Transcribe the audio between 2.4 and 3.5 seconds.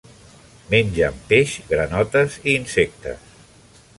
i insectes.